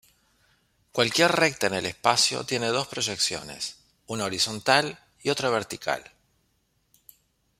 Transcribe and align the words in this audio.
Cualquier 0.91 1.31
recta 1.31 1.67
en 1.67 1.75
el 1.75 1.85
espacio 1.85 2.43
tiene 2.43 2.69
dos 2.69 2.87
proyecciones, 2.87 3.75
una 4.07 4.25
horizontal 4.25 4.97
y 5.21 5.29
otra 5.29 5.51
vertical. 5.51 6.03